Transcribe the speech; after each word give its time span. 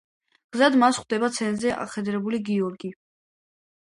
გზად 0.55 0.77
მას 0.83 0.99
ხვდება 1.01 1.29
ცხენზე 1.35 1.75
ამხედრებული 1.83 2.39
გრიგორი. 2.47 2.93